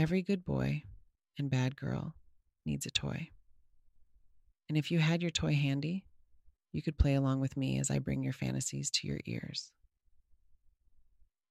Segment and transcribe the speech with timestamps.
[0.00, 0.84] Every good boy
[1.38, 2.14] and bad girl
[2.64, 3.28] needs a toy.
[4.66, 6.06] And if you had your toy handy,
[6.72, 9.72] you could play along with me as I bring your fantasies to your ears.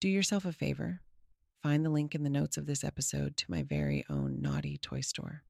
[0.01, 1.01] Do yourself a favor.
[1.61, 5.01] Find the link in the notes of this episode to my very own naughty toy
[5.01, 5.43] store.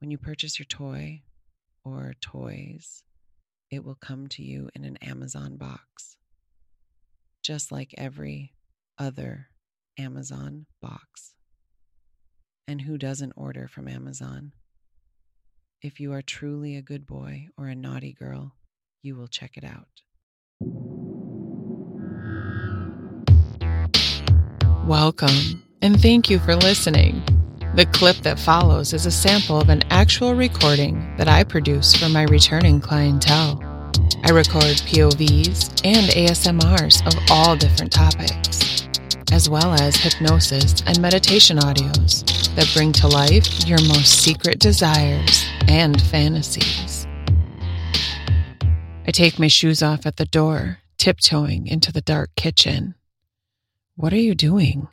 [0.00, 1.22] When you purchase your toy
[1.84, 3.04] or toys,
[3.70, 6.16] it will come to you in an Amazon box,
[7.44, 8.54] just like every
[8.98, 9.50] other
[9.96, 11.36] Amazon box.
[12.70, 14.52] And who doesn't order from Amazon?
[15.82, 18.54] If you are truly a good boy or a naughty girl,
[19.02, 19.88] you will check it out.
[24.86, 27.24] Welcome, and thank you for listening.
[27.74, 32.08] The clip that follows is a sample of an actual recording that I produce for
[32.08, 33.58] my returning clientele.
[34.22, 38.86] I record POVs and ASMRs of all different topics,
[39.40, 45.46] as well as hypnosis and meditation audios that bring to life your most secret desires
[45.66, 47.06] and fantasies.
[49.06, 52.96] I take my shoes off at the door, tiptoeing into the dark kitchen.
[53.94, 54.88] What are you doing?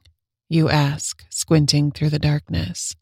[0.47, 2.95] You ask, squinting through the darkness.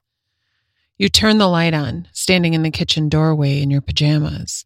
[0.98, 4.66] You turn the light on, standing in the kitchen doorway in your pajamas.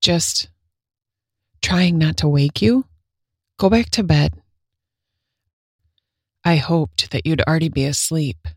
[0.00, 0.48] Just
[1.60, 2.84] trying not to wake you?
[3.58, 4.42] Go back to bed.
[6.44, 8.48] I hoped that you'd already be asleep.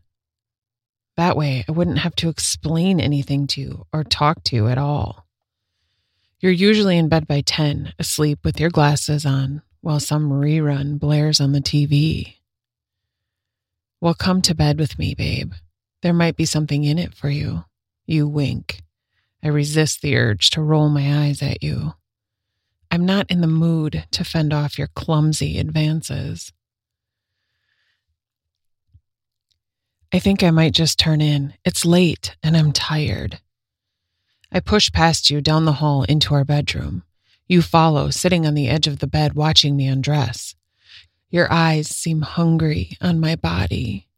[1.16, 4.78] That way, I wouldn't have to explain anything to you or talk to you at
[4.78, 5.26] all.
[6.40, 11.40] You're usually in bed by 10, asleep with your glasses on, while some rerun blares
[11.40, 12.34] on the TV.
[14.00, 15.52] Well, come to bed with me, babe.
[16.02, 17.64] There might be something in it for you.
[18.06, 18.82] You wink.
[19.42, 21.94] I resist the urge to roll my eyes at you.
[22.90, 26.52] I'm not in the mood to fend off your clumsy advances.
[30.12, 31.54] I think I might just turn in.
[31.64, 33.40] It's late and I'm tired.
[34.52, 37.02] I push past you down the hall into our bedroom.
[37.48, 40.54] You follow, sitting on the edge of the bed watching me undress.
[41.30, 44.08] Your eyes seem hungry on my body.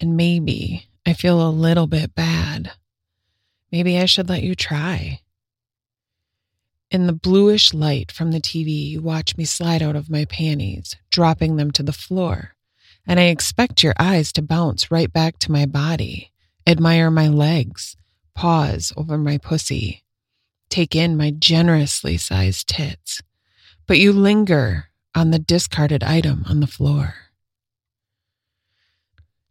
[0.00, 2.72] And maybe I feel a little bit bad.
[3.72, 5.20] Maybe I should let you try.
[6.90, 10.96] In the bluish light from the TV, you watch me slide out of my panties,
[11.10, 12.54] dropping them to the floor
[13.08, 16.30] and I expect your eyes to bounce right back to my body,
[16.66, 17.96] admire my legs,
[18.34, 20.04] pause over my pussy,
[20.68, 23.22] take in my generously sized tits.
[23.86, 27.14] But you linger on the discarded item on the floor.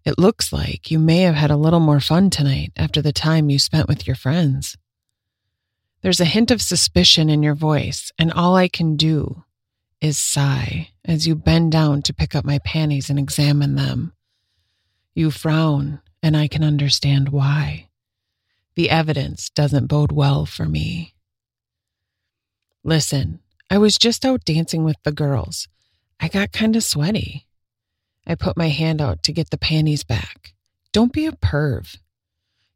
[0.06, 3.50] It looks like you may have had a little more fun tonight after the time
[3.50, 4.78] you spent with your friends.
[6.02, 9.44] There's a hint of suspicion in your voice, and all I can do
[10.02, 14.14] is sigh as you bend down to pick up my panties and examine them.
[15.16, 17.90] You frown, and I can understand why.
[18.76, 21.16] The evidence doesn't bode well for me.
[22.84, 25.68] Listen, I was just out dancing with the girls.
[26.20, 27.48] I got kind of sweaty.
[28.26, 30.54] I put my hand out to get the panties back.
[30.92, 31.98] Don't be a perv.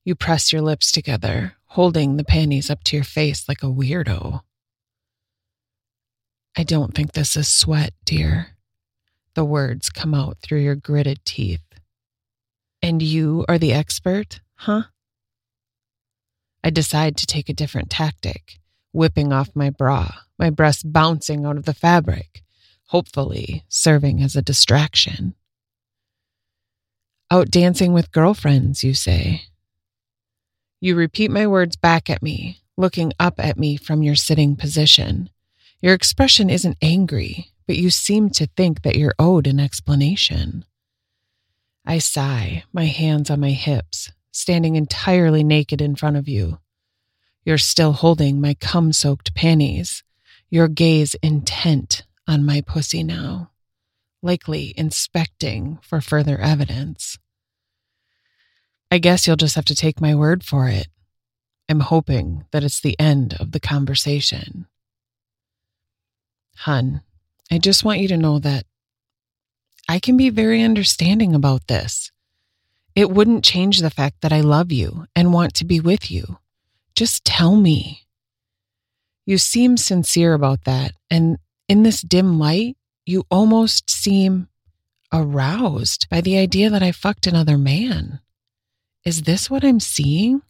[0.03, 4.41] You press your lips together, holding the panties up to your face like a weirdo.
[6.57, 8.57] I don't think this is sweat, dear.
[9.35, 11.63] The words come out through your gritted teeth.
[12.81, 14.83] And you are the expert, huh?
[16.63, 18.59] I decide to take a different tactic,
[18.91, 22.43] whipping off my bra, my breasts bouncing out of the fabric,
[22.87, 25.35] hopefully serving as a distraction.
[27.31, 29.43] Out dancing with girlfriends, you say.
[30.81, 35.29] You repeat my words back at me, looking up at me from your sitting position
[35.81, 40.63] your expression isn't angry, but you seem to think that you're owed an explanation.
[41.85, 46.59] I sigh, my hands on my hips, standing entirely naked in front of you.
[47.43, 50.03] You're still holding my cum soaked panties,
[50.49, 53.49] your gaze intent on my pussy now,
[54.21, 57.17] likely inspecting for further evidence.
[58.91, 60.87] I guess you'll just have to take my word for it.
[61.67, 64.67] I'm hoping that it's the end of the conversation.
[66.61, 67.01] Hun,
[67.49, 68.67] I just want you to know that
[69.89, 72.11] I can be very understanding about this.
[72.93, 76.37] It wouldn't change the fact that I love you and want to be with you.
[76.95, 78.05] Just tell me.
[79.25, 82.77] You seem sincere about that, and in this dim light,
[83.07, 84.47] you almost seem
[85.11, 88.19] aroused by the idea that I fucked another man.
[89.03, 90.43] Is this what I'm seeing?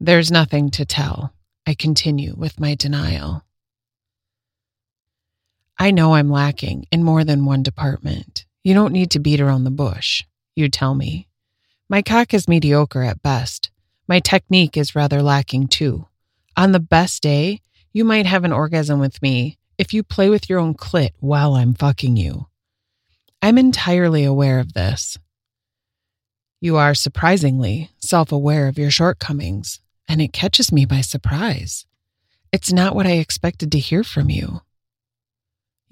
[0.00, 1.32] There's nothing to tell.
[1.64, 3.44] I continue with my denial.
[5.82, 8.46] I know I'm lacking in more than one department.
[8.62, 10.22] You don't need to beat around the bush,
[10.54, 11.26] you tell me.
[11.88, 13.72] My cock is mediocre at best.
[14.06, 16.06] My technique is rather lacking too.
[16.56, 17.62] On the best day,
[17.92, 21.54] you might have an orgasm with me if you play with your own clit while
[21.54, 22.46] I'm fucking you.
[23.42, 25.18] I'm entirely aware of this.
[26.60, 31.86] You are surprisingly self aware of your shortcomings, and it catches me by surprise.
[32.52, 34.60] It's not what I expected to hear from you.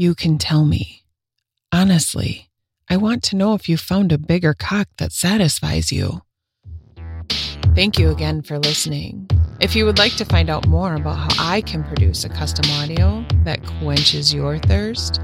[0.01, 1.05] You can tell me.
[1.71, 2.49] Honestly,
[2.89, 6.23] I want to know if you found a bigger cock that satisfies you.
[7.75, 9.29] Thank you again for listening.
[9.61, 12.65] If you would like to find out more about how I can produce a custom
[12.71, 15.21] audio that quenches your thirst,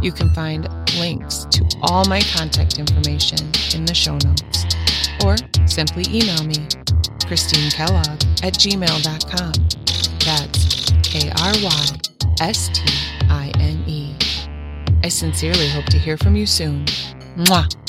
[0.00, 3.40] you can find links to all my contact information
[3.74, 4.64] in the show notes
[5.22, 5.36] or
[5.68, 6.66] simply email me,
[7.28, 9.52] Krystine Kellogg at gmail.com.
[10.24, 11.86] That's K R Y
[12.40, 13.13] S T.
[15.04, 16.86] I sincerely hope to hear from you soon.
[17.36, 17.83] Mwah.